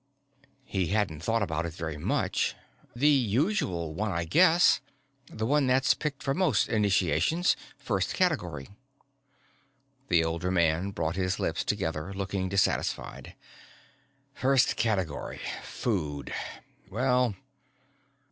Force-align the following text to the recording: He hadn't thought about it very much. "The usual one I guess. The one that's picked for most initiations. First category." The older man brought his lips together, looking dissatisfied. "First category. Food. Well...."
He 0.65 0.87
hadn't 0.87 1.21
thought 1.23 1.43
about 1.43 1.67
it 1.67 1.73
very 1.75 1.99
much. 1.99 2.55
"The 2.95 3.07
usual 3.07 3.93
one 3.93 4.11
I 4.11 4.25
guess. 4.25 4.81
The 5.31 5.45
one 5.45 5.67
that's 5.67 5.93
picked 5.93 6.23
for 6.23 6.33
most 6.33 6.67
initiations. 6.69 7.55
First 7.77 8.15
category." 8.15 8.67
The 10.07 10.23
older 10.23 10.49
man 10.49 10.89
brought 10.89 11.17
his 11.17 11.39
lips 11.39 11.63
together, 11.63 12.15
looking 12.15 12.49
dissatisfied. 12.49 13.35
"First 14.33 14.75
category. 14.75 15.39
Food. 15.61 16.33
Well...." 16.89 17.35